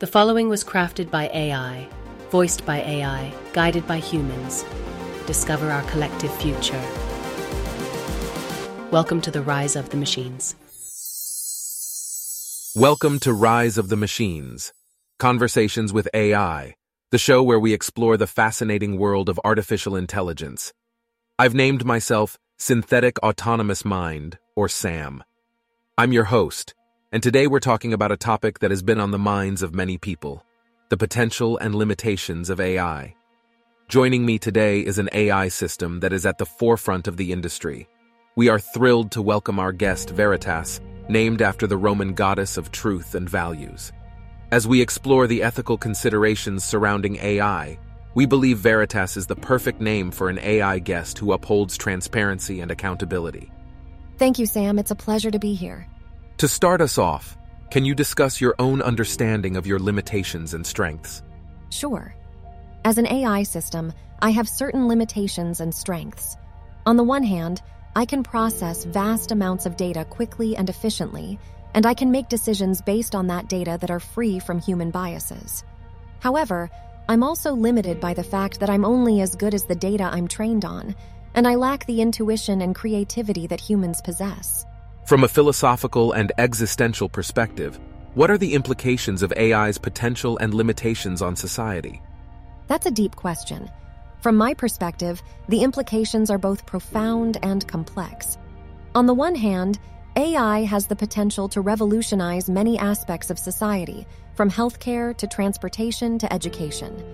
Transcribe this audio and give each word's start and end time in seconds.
The 0.00 0.08
following 0.08 0.48
was 0.48 0.64
crafted 0.64 1.08
by 1.08 1.30
AI, 1.32 1.86
voiced 2.30 2.66
by 2.66 2.78
AI, 2.78 3.32
guided 3.52 3.86
by 3.86 3.98
humans. 3.98 4.64
Discover 5.24 5.70
our 5.70 5.82
collective 5.82 6.34
future. 6.38 6.82
Welcome 8.90 9.20
to 9.20 9.30
the 9.30 9.40
Rise 9.40 9.76
of 9.76 9.90
the 9.90 9.96
Machines. 9.96 10.56
Welcome 12.74 13.20
to 13.20 13.32
Rise 13.32 13.78
of 13.78 13.88
the 13.88 13.96
Machines, 13.96 14.72
Conversations 15.20 15.92
with 15.92 16.08
AI, 16.12 16.74
the 17.12 17.18
show 17.18 17.40
where 17.44 17.60
we 17.60 17.72
explore 17.72 18.16
the 18.16 18.26
fascinating 18.26 18.98
world 18.98 19.28
of 19.28 19.38
artificial 19.44 19.94
intelligence. 19.94 20.72
I've 21.38 21.54
named 21.54 21.84
myself 21.84 22.36
Synthetic 22.58 23.20
Autonomous 23.20 23.84
Mind, 23.84 24.38
or 24.56 24.68
SAM. 24.68 25.22
I'm 25.96 26.12
your 26.12 26.24
host, 26.24 26.74
and 27.14 27.22
today 27.22 27.46
we're 27.46 27.60
talking 27.60 27.92
about 27.92 28.10
a 28.10 28.16
topic 28.16 28.58
that 28.58 28.72
has 28.72 28.82
been 28.82 28.98
on 28.98 29.12
the 29.12 29.18
minds 29.18 29.62
of 29.62 29.72
many 29.72 29.96
people 29.96 30.44
the 30.88 30.96
potential 30.96 31.56
and 31.58 31.74
limitations 31.74 32.50
of 32.50 32.60
AI. 32.60 33.14
Joining 33.88 34.26
me 34.26 34.36
today 34.36 34.80
is 34.80 34.98
an 34.98 35.08
AI 35.12 35.46
system 35.46 36.00
that 36.00 36.12
is 36.12 36.26
at 36.26 36.38
the 36.38 36.46
forefront 36.46 37.06
of 37.06 37.16
the 37.16 37.32
industry. 37.32 37.88
We 38.34 38.48
are 38.48 38.58
thrilled 38.58 39.12
to 39.12 39.22
welcome 39.22 39.60
our 39.60 39.72
guest, 39.72 40.10
Veritas, 40.10 40.80
named 41.08 41.40
after 41.40 41.68
the 41.68 41.76
Roman 41.76 42.14
goddess 42.14 42.56
of 42.56 42.72
truth 42.72 43.14
and 43.14 43.30
values. 43.30 43.92
As 44.50 44.66
we 44.66 44.80
explore 44.80 45.28
the 45.28 45.42
ethical 45.42 45.78
considerations 45.78 46.64
surrounding 46.64 47.16
AI, 47.16 47.78
we 48.14 48.26
believe 48.26 48.58
Veritas 48.58 49.16
is 49.16 49.26
the 49.26 49.36
perfect 49.36 49.80
name 49.80 50.10
for 50.10 50.28
an 50.28 50.40
AI 50.40 50.80
guest 50.80 51.18
who 51.18 51.32
upholds 51.32 51.76
transparency 51.76 52.60
and 52.60 52.72
accountability. 52.72 53.52
Thank 54.18 54.38
you, 54.40 54.46
Sam. 54.46 54.80
It's 54.80 54.90
a 54.90 54.96
pleasure 54.96 55.30
to 55.30 55.38
be 55.38 55.54
here. 55.54 55.88
To 56.38 56.48
start 56.48 56.80
us 56.80 56.98
off, 56.98 57.38
can 57.70 57.84
you 57.84 57.94
discuss 57.94 58.40
your 58.40 58.56
own 58.58 58.82
understanding 58.82 59.56
of 59.56 59.68
your 59.68 59.78
limitations 59.78 60.52
and 60.52 60.66
strengths? 60.66 61.22
Sure. 61.70 62.12
As 62.84 62.98
an 62.98 63.06
AI 63.06 63.44
system, 63.44 63.92
I 64.20 64.30
have 64.30 64.48
certain 64.48 64.88
limitations 64.88 65.60
and 65.60 65.72
strengths. 65.72 66.36
On 66.86 66.96
the 66.96 67.04
one 67.04 67.22
hand, 67.22 67.62
I 67.94 68.04
can 68.04 68.24
process 68.24 68.84
vast 68.84 69.30
amounts 69.30 69.64
of 69.64 69.76
data 69.76 70.04
quickly 70.04 70.56
and 70.56 70.68
efficiently, 70.68 71.38
and 71.72 71.86
I 71.86 71.94
can 71.94 72.10
make 72.10 72.28
decisions 72.28 72.82
based 72.82 73.14
on 73.14 73.28
that 73.28 73.48
data 73.48 73.78
that 73.80 73.92
are 73.92 74.00
free 74.00 74.40
from 74.40 74.58
human 74.58 74.90
biases. 74.90 75.62
However, 76.18 76.68
I'm 77.08 77.22
also 77.22 77.52
limited 77.52 78.00
by 78.00 78.12
the 78.12 78.24
fact 78.24 78.58
that 78.58 78.70
I'm 78.70 78.84
only 78.84 79.20
as 79.20 79.36
good 79.36 79.54
as 79.54 79.66
the 79.66 79.76
data 79.76 80.10
I'm 80.12 80.26
trained 80.26 80.64
on, 80.64 80.96
and 81.34 81.46
I 81.46 81.54
lack 81.54 81.86
the 81.86 82.00
intuition 82.00 82.60
and 82.60 82.74
creativity 82.74 83.46
that 83.46 83.60
humans 83.60 84.00
possess. 84.00 84.66
From 85.06 85.22
a 85.24 85.28
philosophical 85.28 86.12
and 86.12 86.32
existential 86.38 87.10
perspective, 87.10 87.78
what 88.14 88.30
are 88.30 88.38
the 88.38 88.54
implications 88.54 89.22
of 89.22 89.34
AI's 89.36 89.76
potential 89.76 90.38
and 90.38 90.54
limitations 90.54 91.20
on 91.20 91.36
society? 91.36 92.00
That's 92.68 92.86
a 92.86 92.90
deep 92.90 93.14
question. 93.14 93.70
From 94.22 94.34
my 94.34 94.54
perspective, 94.54 95.22
the 95.50 95.62
implications 95.62 96.30
are 96.30 96.38
both 96.38 96.64
profound 96.64 97.36
and 97.42 97.68
complex. 97.68 98.38
On 98.94 99.04
the 99.04 99.12
one 99.12 99.34
hand, 99.34 99.78
AI 100.16 100.60
has 100.60 100.86
the 100.86 100.96
potential 100.96 101.50
to 101.50 101.60
revolutionize 101.60 102.48
many 102.48 102.78
aspects 102.78 103.28
of 103.28 103.38
society, 103.38 104.06
from 104.34 104.50
healthcare 104.50 105.14
to 105.18 105.26
transportation 105.26 106.18
to 106.18 106.32
education. 106.32 107.04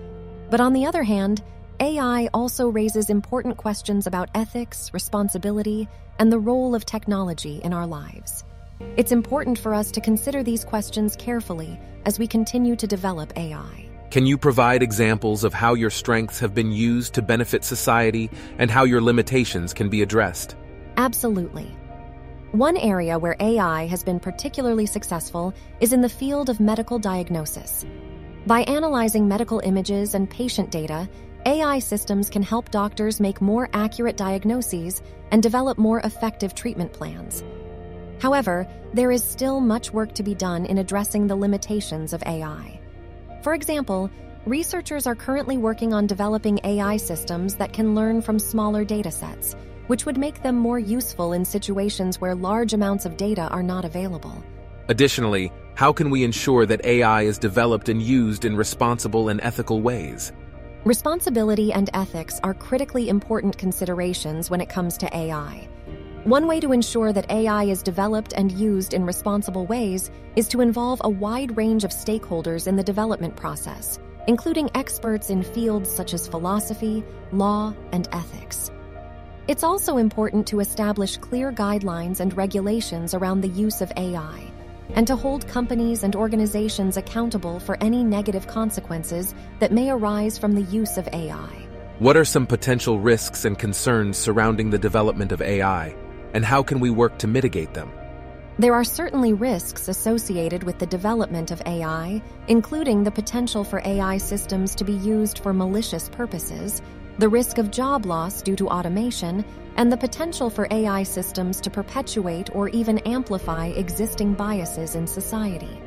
But 0.49 0.61
on 0.61 0.75
the 0.75 0.87
other 0.87 1.03
hand, 1.03 1.43
AI 1.81 2.29
also 2.35 2.69
raises 2.69 3.09
important 3.09 3.57
questions 3.57 4.07
about 4.07 4.29
ethics, 4.35 4.93
responsibility, 4.93 5.89
and 6.19 6.31
the 6.31 6.39
role 6.39 6.75
of 6.75 6.85
technology 6.85 7.59
in 7.65 7.73
our 7.73 7.87
lives. 7.87 8.45
It's 8.99 9.13
important 9.13 9.59
for 9.59 9.73
us 9.73 9.91
to 9.93 10.01
consider 10.03 10.43
these 10.43 10.63
questions 10.63 11.17
carefully 11.17 11.81
as 12.05 12.19
we 12.19 12.27
continue 12.27 12.77
to 12.77 12.87
develop 12.87 13.33
AI. 13.39 13.89
Can 14.11 14.27
you 14.27 14.37
provide 14.37 14.83
examples 14.83 15.43
of 15.43 15.55
how 15.55 15.73
your 15.73 15.89
strengths 15.89 16.39
have 16.41 16.55
been 16.55 16.71
used 16.71 17.15
to 17.15 17.23
benefit 17.23 17.65
society 17.65 18.29
and 18.59 18.71
how 18.71 18.85
your 18.85 19.01
limitations 19.01 19.73
can 19.73 19.89
be 19.89 20.03
addressed? 20.03 20.57
Absolutely. 20.99 21.75
One 22.53 22.77
area 22.77 23.19
where 23.19 23.37
AI 23.41 23.87
has 23.87 24.03
been 24.03 24.21
particularly 24.21 24.85
successful 24.85 25.55
is 25.81 25.95
in 25.95 26.03
the 26.03 26.09
field 26.11 26.51
of 26.51 26.61
medical 26.61 26.99
diagnosis. 26.99 27.87
By 28.47 28.63
analyzing 28.63 29.29
medical 29.29 29.61
images 29.61 30.15
and 30.15 30.29
patient 30.29 30.71
data, 30.71 31.09
AI 31.47 31.79
systems 31.79 32.29
can 32.29 32.43
help 32.43 32.71
doctors 32.71 33.19
make 33.19 33.41
more 33.41 33.71
accurate 33.73 34.19
diagnoses 34.19 35.01
and 35.31 35.43
develop 35.43 35.79
more 35.79 36.01
effective 36.01 36.55
treatment 36.55 36.93
plans. 36.93 37.43
However, 38.21 38.69
there 38.93 39.11
is 39.11 39.25
still 39.25 39.59
much 39.61 39.91
work 39.91 40.13
to 40.17 40.23
be 40.23 40.35
done 40.35 40.67
in 40.67 40.77
addressing 40.77 41.27
the 41.27 41.37
limitations 41.37 42.13
of 42.13 42.23
AI. 42.27 42.79
For 43.43 43.55
example, 43.55 44.11
researchers 44.45 45.07
are 45.07 45.15
currently 45.15 45.57
working 45.57 45.95
on 45.95 46.07
developing 46.07 46.61
AI 46.63 46.99
systems 46.99 47.55
that 47.55 47.73
can 47.73 47.95
learn 47.95 48.21
from 48.21 48.39
smaller 48.39 48.85
datasets, 48.85 49.55
which 49.87 50.05
would 50.05 50.19
make 50.19 50.43
them 50.43 50.57
more 50.57 50.79
useful 50.79 51.33
in 51.33 51.47
situations 51.47 52.21
where 52.21 52.35
large 52.35 52.75
amounts 52.75 53.07
of 53.07 53.17
data 53.17 53.49
are 53.49 53.63
not 53.63 53.87
available. 53.87 54.45
Additionally, 54.89 55.51
how 55.75 55.91
can 55.91 56.11
we 56.11 56.23
ensure 56.23 56.67
that 56.67 56.85
AI 56.85 57.23
is 57.23 57.39
developed 57.39 57.89
and 57.89 58.03
used 58.03 58.45
in 58.45 58.55
responsible 58.57 59.31
and 59.31 59.41
ethical 59.41 59.81
ways? 59.81 60.33
Responsibility 60.87 61.75
and 61.75 61.91
ethics 61.93 62.41
are 62.43 62.55
critically 62.55 63.11
important 63.11 63.59
considerations 63.59 64.49
when 64.49 64.63
it 64.63 64.71
comes 64.71 64.97
to 64.97 65.15
AI. 65.15 65.69
One 66.25 66.47
way 66.47 66.59
to 66.59 66.73
ensure 66.73 67.13
that 67.13 67.31
AI 67.31 67.65
is 67.65 67.83
developed 67.83 68.33
and 68.35 68.51
used 68.51 68.95
in 68.95 69.05
responsible 69.05 69.67
ways 69.67 70.11
is 70.37 70.49
to 70.49 70.63
involve 70.63 71.03
a 71.05 71.11
wide 71.11 71.55
range 71.55 71.85
of 71.85 71.91
stakeholders 71.91 72.67
in 72.67 72.77
the 72.77 72.83
development 72.83 73.37
process, 73.37 73.99
including 74.27 74.71
experts 74.75 75.29
in 75.29 75.43
fields 75.43 75.91
such 75.91 76.15
as 76.15 76.27
philosophy, 76.27 77.05
law, 77.31 77.75
and 77.93 78.09
ethics. 78.13 78.71
It's 79.49 79.65
also 79.65 79.99
important 79.99 80.47
to 80.47 80.61
establish 80.61 81.19
clear 81.19 81.53
guidelines 81.53 82.21
and 82.21 82.35
regulations 82.35 83.13
around 83.13 83.43
the 83.43 83.49
use 83.49 83.83
of 83.83 83.93
AI 83.99 84.50
and 84.95 85.07
to 85.07 85.17
hold 85.17 85.47
companies 85.49 86.03
and 86.03 86.17
organizations 86.17 86.97
accountable 86.97 87.61
for 87.61 87.77
any 87.81 88.03
negative 88.05 88.47
consequences 88.47 89.35
that 89.59 89.73
may 89.73 89.91
arise 89.91 90.39
from 90.39 90.55
the 90.55 90.63
use 90.63 90.97
of 90.97 91.09
AI. 91.13 91.67
What 91.99 92.17
are 92.17 92.25
some 92.25 92.47
potential 92.47 92.99
risks 92.99 93.45
and 93.45 93.59
concerns 93.59 94.17
surrounding 94.17 94.71
the 94.71 94.79
development 94.79 95.33
of 95.33 95.43
AI, 95.43 95.95
and 96.35 96.45
how 96.45 96.63
can 96.63 96.81
we 96.81 96.91
work 96.91 97.19
to 97.19 97.27
mitigate 97.27 97.75
them? 97.75 97.91
There 98.59 98.75
are 98.75 98.85
certainly 98.85 99.33
risks 99.33 99.89
associated 99.89 100.65
with 100.65 100.79
the 100.79 100.87
development 100.87 101.51
of 101.51 101.63
AI, 101.65 102.21
including 102.49 103.05
the 103.05 103.11
potential 103.11 103.65
for 103.65 103.81
AI 103.85 104.19
systems 104.19 104.75
to 104.75 104.85
be 104.85 104.93
used 104.93 105.39
for 105.39 105.55
malicious 105.55 106.11
purposes, 106.11 106.83
the 107.19 107.29
risk 107.29 107.59
of 107.59 107.71
job 107.71 108.07
loss 108.07 108.43
due 108.43 108.57
to 108.57 108.69
automation, 108.69 109.45
and 109.77 109.91
the 109.91 109.97
potential 109.97 110.51
for 110.51 110.67
AI 110.71 111.03
systems 111.03 111.61
to 111.61 111.71
perpetuate 111.71 112.55
or 112.55 112.69
even 112.69 112.99
amplify 113.01 113.67
existing 113.67 114.35
biases 114.35 114.95
in 114.95 115.07
society. 115.07 115.81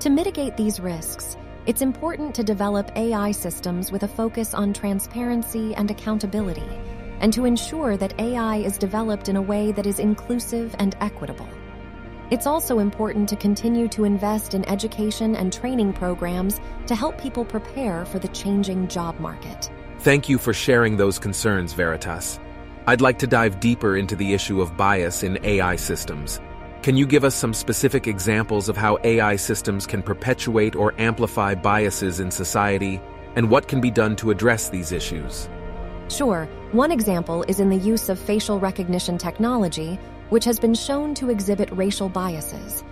To 0.00 0.10
mitigate 0.10 0.56
these 0.56 0.80
risks, 0.80 1.36
it's 1.66 1.82
important 1.82 2.34
to 2.34 2.44
develop 2.44 2.92
AI 2.96 3.32
systems 3.32 3.90
with 3.90 4.04
a 4.04 4.08
focus 4.08 4.54
on 4.54 4.72
transparency 4.72 5.74
and 5.74 5.90
accountability, 5.90 6.68
and 7.20 7.32
to 7.32 7.44
ensure 7.44 7.96
that 7.96 8.18
AI 8.20 8.58
is 8.58 8.78
developed 8.78 9.28
in 9.28 9.36
a 9.36 9.42
way 9.42 9.72
that 9.72 9.86
is 9.86 9.98
inclusive 9.98 10.76
and 10.78 10.96
equitable. 11.00 11.48
It's 12.30 12.46
also 12.46 12.80
important 12.80 13.28
to 13.28 13.36
continue 13.36 13.88
to 13.88 14.04
invest 14.04 14.54
in 14.54 14.68
education 14.68 15.36
and 15.36 15.52
training 15.52 15.92
programs 15.92 16.60
to 16.86 16.94
help 16.94 17.20
people 17.20 17.44
prepare 17.44 18.04
for 18.04 18.18
the 18.18 18.28
changing 18.28 18.88
job 18.88 19.18
market. 19.20 19.70
Thank 20.06 20.28
you 20.28 20.38
for 20.38 20.54
sharing 20.54 20.96
those 20.96 21.18
concerns, 21.18 21.72
Veritas. 21.72 22.38
I'd 22.86 23.00
like 23.00 23.18
to 23.18 23.26
dive 23.26 23.58
deeper 23.58 23.96
into 23.96 24.14
the 24.14 24.34
issue 24.34 24.60
of 24.60 24.76
bias 24.76 25.24
in 25.24 25.36
AI 25.44 25.74
systems. 25.74 26.40
Can 26.82 26.96
you 26.96 27.08
give 27.08 27.24
us 27.24 27.34
some 27.34 27.52
specific 27.52 28.06
examples 28.06 28.68
of 28.68 28.76
how 28.76 28.98
AI 29.02 29.34
systems 29.34 29.84
can 29.84 30.04
perpetuate 30.04 30.76
or 30.76 30.94
amplify 30.98 31.56
biases 31.56 32.20
in 32.20 32.30
society, 32.30 33.00
and 33.34 33.50
what 33.50 33.66
can 33.66 33.80
be 33.80 33.90
done 33.90 34.14
to 34.14 34.30
address 34.30 34.68
these 34.68 34.92
issues? 34.92 35.48
Sure, 36.08 36.48
one 36.70 36.92
example 36.92 37.42
is 37.48 37.58
in 37.58 37.68
the 37.68 37.74
use 37.74 38.08
of 38.08 38.16
facial 38.16 38.60
recognition 38.60 39.18
technology, 39.18 39.98
which 40.28 40.44
has 40.44 40.60
been 40.60 40.74
shown 40.74 41.14
to 41.14 41.30
exhibit 41.30 41.68
racial 41.72 42.08
biases. 42.08 42.84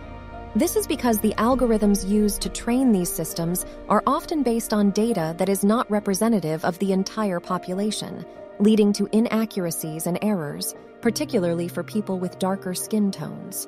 This 0.56 0.76
is 0.76 0.86
because 0.86 1.18
the 1.18 1.34
algorithms 1.36 2.08
used 2.08 2.40
to 2.42 2.48
train 2.48 2.92
these 2.92 3.12
systems 3.12 3.66
are 3.88 4.04
often 4.06 4.44
based 4.44 4.72
on 4.72 4.92
data 4.92 5.34
that 5.36 5.48
is 5.48 5.64
not 5.64 5.90
representative 5.90 6.64
of 6.64 6.78
the 6.78 6.92
entire 6.92 7.40
population 7.40 8.24
leading 8.60 8.92
to 8.92 9.08
inaccuracies 9.10 10.06
and 10.06 10.16
errors, 10.22 10.74
particularly 11.00 11.66
for 11.66 11.82
people 11.82 12.20
with 12.20 12.38
darker 12.38 12.72
skin 12.72 13.10
tones. 13.10 13.66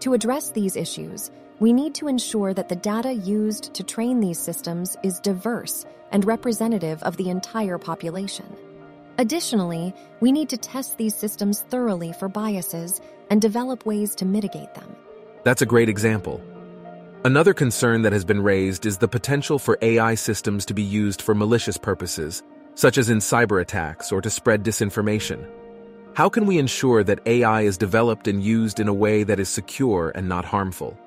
To 0.00 0.14
address 0.14 0.50
these 0.50 0.76
issues, 0.76 1.32
we 1.58 1.72
need 1.72 1.96
to 1.96 2.06
ensure 2.06 2.54
that 2.54 2.68
the 2.68 2.76
data 2.76 3.12
used 3.12 3.74
to 3.74 3.82
train 3.82 4.20
these 4.20 4.38
systems 4.38 4.96
is 5.02 5.18
diverse 5.18 5.84
and 6.12 6.24
representative 6.24 7.02
of 7.02 7.16
the 7.16 7.30
entire 7.30 7.78
population. 7.78 8.46
Additionally, 9.18 9.92
we 10.20 10.30
need 10.30 10.48
to 10.48 10.56
test 10.56 10.96
these 10.96 11.14
systems 11.14 11.62
thoroughly 11.62 12.12
for 12.12 12.28
biases 12.28 13.00
and 13.30 13.42
develop 13.42 13.84
ways 13.84 14.14
to 14.14 14.24
mitigate 14.24 14.74
them. 14.74 14.94
That's 15.44 15.62
a 15.62 15.66
great 15.66 15.90
example. 15.90 16.40
Another 17.24 17.54
concern 17.54 18.02
that 18.02 18.12
has 18.12 18.24
been 18.24 18.42
raised 18.42 18.86
is 18.86 18.98
the 18.98 19.08
potential 19.08 19.58
for 19.58 19.78
AI 19.82 20.14
systems 20.14 20.64
to 20.66 20.74
be 20.74 20.82
used 20.82 21.22
for 21.22 21.34
malicious 21.34 21.76
purposes, 21.76 22.42
such 22.74 22.98
as 22.98 23.10
in 23.10 23.18
cyber 23.18 23.60
attacks 23.60 24.10
or 24.10 24.20
to 24.22 24.30
spread 24.30 24.64
disinformation. 24.64 25.46
How 26.14 26.28
can 26.28 26.46
we 26.46 26.58
ensure 26.58 27.04
that 27.04 27.26
AI 27.26 27.62
is 27.62 27.76
developed 27.76 28.26
and 28.26 28.42
used 28.42 28.80
in 28.80 28.88
a 28.88 28.94
way 28.94 29.22
that 29.22 29.40
is 29.40 29.48
secure 29.48 30.12
and 30.14 30.28
not 30.28 30.44
harmful? 30.44 30.98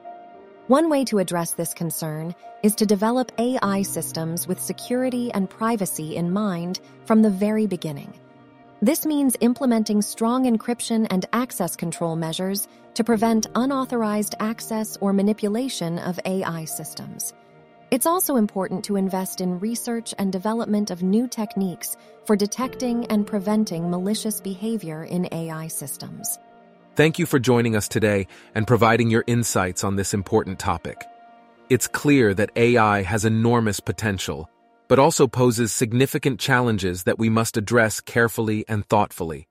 One 0.68 0.90
way 0.90 1.06
to 1.06 1.20
address 1.20 1.54
this 1.54 1.74
concern 1.74 2.36
is 2.62 2.76
to 2.76 2.86
develop 2.86 3.32
AI 3.40 3.82
systems 3.82 4.48
with 4.48 4.60
security 4.60 5.32
and 5.32 5.50
privacy 5.50 6.16
in 6.16 6.32
mind 6.32 6.80
from 7.06 7.22
the 7.22 7.30
very 7.30 7.68
beginning. 7.68 8.14
This 8.82 9.08
means 9.08 9.36
implementing 9.42 10.04
strong 10.04 10.46
encryption 10.46 11.08
and 11.10 11.26
access 11.34 11.76
control 11.76 12.16
measures 12.16 12.68
to 12.94 13.04
prevent 13.04 13.48
unauthorized 13.56 14.36
access 14.40 14.98
or 14.98 15.14
manipulation 15.14 15.98
of 15.98 16.20
AI 16.26 16.66
systems. 16.66 17.34
It's 17.90 18.06
also 18.06 18.36
important 18.36 18.84
to 18.86 18.96
invest 18.96 19.42
in 19.42 19.60
research 19.60 20.14
and 20.20 20.32
development 20.32 20.92
of 20.92 21.02
new 21.02 21.28
techniques 21.28 21.98
for 22.26 22.36
detecting 22.36 23.06
and 23.08 23.26
preventing 23.26 23.90
malicious 23.90 24.42
behavior 24.42 25.06
in 25.06 25.28
AI 25.32 25.70
systems. 25.70 26.38
Thank 26.96 27.18
you 27.18 27.26
for 27.26 27.40
joining 27.40 27.76
us 27.76 27.88
today 27.88 28.28
and 28.54 28.68
providing 28.68 29.10
your 29.10 29.24
insights 29.26 29.84
on 29.84 29.96
this 29.96 30.14
important 30.14 30.60
topic. 30.60 31.04
It's 31.70 31.88
clear 31.88 32.36
that 32.36 32.52
AI 32.56 33.02
has 33.02 33.26
enormous 33.26 33.80
potential 33.80 34.52
but 34.88 35.00
also 35.00 35.28
poses 35.28 35.72
significant 35.72 36.40
challenges 36.40 37.04
that 37.04 37.20
we 37.20 37.30
must 37.30 37.58
address 37.58 38.02
carefully 38.02 38.66
and 38.68 38.86
thoughtfully. 38.86 39.48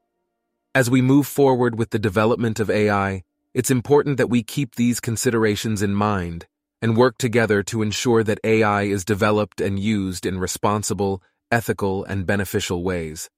As 0.74 0.90
we 0.90 1.00
move 1.00 1.26
forward 1.26 1.78
with 1.78 1.90
the 1.90 1.98
development 1.98 2.60
of 2.60 2.70
AI, 2.70 3.22
it's 3.54 3.70
important 3.70 4.18
that 4.18 4.28
we 4.28 4.42
keep 4.42 4.74
these 4.74 5.00
considerations 5.00 5.82
in 5.82 5.94
mind 5.94 6.46
and 6.82 6.96
work 6.96 7.16
together 7.16 7.62
to 7.62 7.82
ensure 7.82 8.22
that 8.22 8.40
AI 8.44 8.82
is 8.82 9.04
developed 9.04 9.60
and 9.60 9.78
used 9.78 10.26
in 10.26 10.38
responsible, 10.38 11.22
ethical, 11.50 12.04
and 12.04 12.26
beneficial 12.26 12.82
ways. 12.82 13.30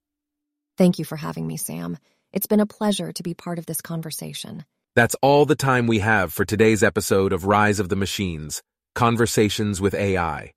Thank 0.76 0.98
you 0.98 1.04
for 1.04 1.16
having 1.16 1.46
me, 1.46 1.56
Sam. 1.56 1.98
It's 2.32 2.46
been 2.46 2.60
a 2.60 2.66
pleasure 2.66 3.12
to 3.12 3.22
be 3.22 3.34
part 3.34 3.58
of 3.58 3.66
this 3.66 3.80
conversation. 3.80 4.64
That's 4.94 5.16
all 5.22 5.46
the 5.46 5.54
time 5.54 5.86
we 5.86 6.00
have 6.00 6.32
for 6.32 6.44
today's 6.44 6.82
episode 6.82 7.32
of 7.32 7.44
Rise 7.44 7.78
of 7.78 7.88
the 7.88 7.96
Machines 7.96 8.62
Conversations 8.94 9.80
with 9.80 9.94
AI. 9.94 10.52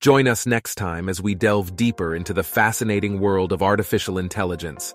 Join 0.00 0.28
us 0.28 0.46
next 0.46 0.76
time 0.76 1.08
as 1.08 1.20
we 1.20 1.34
delve 1.34 1.74
deeper 1.74 2.14
into 2.14 2.32
the 2.32 2.44
fascinating 2.44 3.18
world 3.18 3.50
of 3.50 3.64
artificial 3.64 4.18
intelligence. 4.18 4.94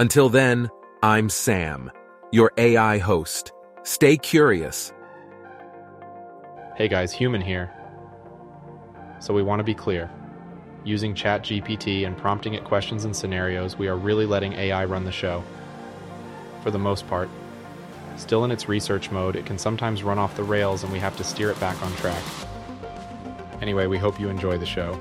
Until 0.00 0.28
then, 0.28 0.68
I'm 1.04 1.28
Sam, 1.28 1.88
your 2.32 2.50
AI 2.58 2.98
host. 2.98 3.52
Stay 3.84 4.16
curious. 4.16 4.92
Hey 6.74 6.88
guys, 6.88 7.12
Human 7.12 7.40
here. 7.40 7.72
So 9.20 9.32
we 9.32 9.44
want 9.44 9.60
to 9.60 9.64
be 9.64 9.74
clear. 9.74 10.10
Using 10.82 11.14
ChatGPT 11.14 12.04
and 12.04 12.18
prompting 12.18 12.54
it 12.54 12.64
questions 12.64 13.04
and 13.04 13.14
scenarios, 13.14 13.78
we 13.78 13.86
are 13.86 13.96
really 13.96 14.26
letting 14.26 14.54
AI 14.54 14.84
run 14.84 15.04
the 15.04 15.12
show. 15.12 15.44
For 16.64 16.72
the 16.72 16.78
most 16.78 17.06
part. 17.06 17.30
Still 18.16 18.44
in 18.44 18.50
its 18.50 18.68
research 18.68 19.12
mode, 19.12 19.36
it 19.36 19.46
can 19.46 19.58
sometimes 19.58 20.02
run 20.02 20.18
off 20.18 20.36
the 20.36 20.42
rails 20.42 20.82
and 20.82 20.92
we 20.92 20.98
have 20.98 21.16
to 21.18 21.22
steer 21.22 21.52
it 21.52 21.60
back 21.60 21.80
on 21.84 21.92
track. 21.92 22.22
Anyway, 23.60 23.86
we 23.86 23.98
hope 23.98 24.20
you 24.20 24.28
enjoy 24.28 24.58
the 24.58 24.66
show. 24.66 24.98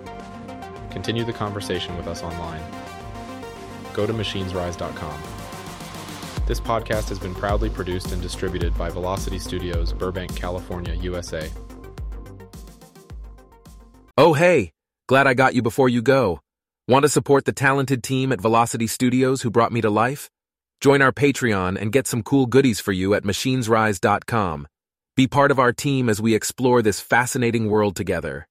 Continue 0.91 1.23
the 1.23 1.33
conversation 1.33 1.95
with 1.97 2.07
us 2.07 2.23
online. 2.23 2.61
Go 3.93 4.05
to 4.05 4.13
machinesrise.com. 4.13 5.21
This 6.45 6.59
podcast 6.59 7.09
has 7.09 7.19
been 7.19 7.35
proudly 7.35 7.69
produced 7.69 8.11
and 8.11 8.21
distributed 8.21 8.75
by 8.77 8.89
Velocity 8.89 9.37
Studios, 9.37 9.93
Burbank, 9.93 10.35
California, 10.35 10.95
USA. 10.95 11.47
Oh, 14.17 14.33
hey! 14.33 14.71
Glad 15.07 15.27
I 15.27 15.33
got 15.33 15.53
you 15.55 15.61
before 15.61 15.89
you 15.89 16.01
go. 16.01 16.39
Want 16.87 17.03
to 17.03 17.09
support 17.09 17.45
the 17.45 17.53
talented 17.53 18.03
team 18.03 18.31
at 18.31 18.41
Velocity 18.41 18.87
Studios 18.87 19.43
who 19.43 19.51
brought 19.51 19.71
me 19.71 19.79
to 19.81 19.89
life? 19.89 20.29
Join 20.81 21.01
our 21.01 21.11
Patreon 21.11 21.79
and 21.79 21.91
get 21.91 22.07
some 22.07 22.23
cool 22.23 22.47
goodies 22.47 22.79
for 22.79 22.91
you 22.91 23.13
at 23.13 23.23
machinesrise.com. 23.23 24.67
Be 25.15 25.27
part 25.27 25.51
of 25.51 25.59
our 25.59 25.71
team 25.71 26.09
as 26.09 26.19
we 26.19 26.33
explore 26.33 26.81
this 26.81 26.99
fascinating 26.99 27.69
world 27.69 27.95
together. 27.95 28.47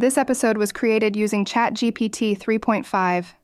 This 0.00 0.16
episode 0.16 0.56
was 0.56 0.72
created 0.72 1.14
using 1.14 1.44
ChatGPT 1.44 2.34
3.5 2.38 3.34